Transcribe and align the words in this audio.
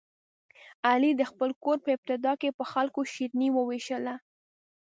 علي 0.89 1.11
د 1.17 1.21
خپل 1.31 1.49
کور 1.63 1.77
په 1.85 1.89
ابتدا 1.95 2.33
کې 2.41 2.49
په 2.57 2.63
خلکو 2.73 2.99
شیریني 3.13 3.49
ووېشله. 3.53 4.15